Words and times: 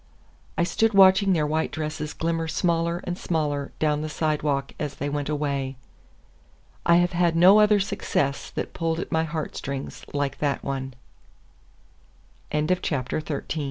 I 0.57 0.63
stood 0.63 0.95
watching 0.95 1.33
their 1.33 1.45
white 1.45 1.69
dresses 1.71 2.11
glimmer 2.13 2.47
smaller 2.47 3.01
and 3.03 3.15
smaller 3.19 3.71
down 3.77 4.01
the 4.01 4.09
sidewalk 4.09 4.71
as 4.79 4.95
they 4.95 5.09
went 5.09 5.29
away. 5.29 5.75
I 6.87 6.95
have 6.95 7.11
had 7.11 7.35
no 7.35 7.59
other 7.59 7.79
success 7.79 8.49
that 8.49 8.73
pulled 8.73 8.99
at 8.99 9.11
my 9.11 9.25
heartstrings 9.25 10.03
like 10.11 10.39
that 10.39 10.63
one. 10.63 10.95
XIV 12.51 12.67
THE 12.69 12.75
day 12.77 12.95
after 12.95 13.21
Comme 13.21 13.43